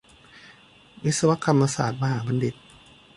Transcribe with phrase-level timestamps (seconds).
[1.03, 2.55] วิศวกรรมศาสตรมหาบัณฑิต